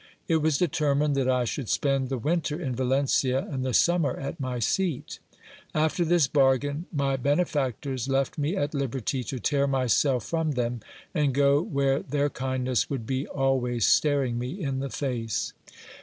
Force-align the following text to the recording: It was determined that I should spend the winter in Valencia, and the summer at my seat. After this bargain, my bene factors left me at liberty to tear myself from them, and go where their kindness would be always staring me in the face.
It 0.27 0.37
was 0.37 0.57
determined 0.57 1.15
that 1.15 1.29
I 1.29 1.45
should 1.45 1.69
spend 1.69 2.09
the 2.09 2.17
winter 2.17 2.59
in 2.59 2.75
Valencia, 2.75 3.47
and 3.51 3.63
the 3.63 3.71
summer 3.71 4.15
at 4.17 4.39
my 4.39 4.57
seat. 4.57 5.19
After 5.75 6.03
this 6.03 6.25
bargain, 6.25 6.87
my 6.91 7.17
bene 7.17 7.45
factors 7.45 8.07
left 8.09 8.35
me 8.39 8.55
at 8.55 8.73
liberty 8.73 9.23
to 9.25 9.37
tear 9.39 9.67
myself 9.67 10.25
from 10.25 10.53
them, 10.53 10.79
and 11.13 11.35
go 11.35 11.61
where 11.61 11.99
their 11.99 12.31
kindness 12.31 12.89
would 12.89 13.05
be 13.05 13.27
always 13.27 13.85
staring 13.85 14.39
me 14.39 14.59
in 14.59 14.79
the 14.79 14.89
face. 14.89 15.53